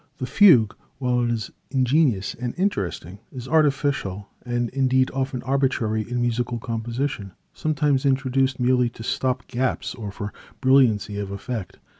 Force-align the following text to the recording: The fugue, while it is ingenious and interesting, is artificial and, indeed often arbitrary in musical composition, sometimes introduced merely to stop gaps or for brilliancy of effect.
The 0.17 0.25
fugue, 0.25 0.73
while 0.97 1.21
it 1.23 1.29
is 1.29 1.51
ingenious 1.69 2.33
and 2.33 2.55
interesting, 2.57 3.19
is 3.31 3.47
artificial 3.47 4.29
and, 4.43 4.69
indeed 4.69 5.11
often 5.13 5.43
arbitrary 5.43 6.09
in 6.09 6.19
musical 6.21 6.57
composition, 6.57 7.33
sometimes 7.53 8.03
introduced 8.03 8.59
merely 8.59 8.89
to 8.89 9.03
stop 9.03 9.45
gaps 9.45 9.93
or 9.93 10.11
for 10.11 10.33
brilliancy 10.59 11.19
of 11.19 11.29
effect. 11.29 11.77